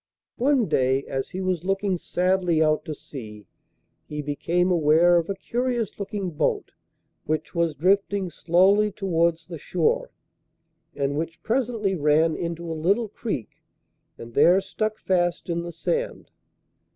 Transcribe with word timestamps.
One 0.39 0.65
day, 0.67 1.03
as 1.03 1.29
he 1.29 1.41
was 1.41 1.63
looking 1.63 1.95
sadly 1.99 2.59
out 2.59 2.85
to 2.85 2.95
sea, 2.95 3.45
he 4.07 4.23
became 4.23 4.71
aware 4.71 5.15
of 5.17 5.29
a 5.29 5.35
curious 5.35 5.99
looking 5.99 6.31
boat 6.31 6.71
which 7.25 7.53
was 7.53 7.75
drifting 7.75 8.31
slowly 8.31 8.91
towards 8.91 9.45
the 9.45 9.59
shore, 9.59 10.09
and 10.95 11.19
which 11.19 11.43
presently 11.43 11.95
ran 11.95 12.35
into 12.35 12.65
a 12.65 12.73
little 12.73 13.09
creek 13.09 13.61
and 14.17 14.33
there 14.33 14.59
stuck 14.59 14.97
fast 14.97 15.49
in 15.51 15.61
the 15.61 15.71
sand. 15.71 16.31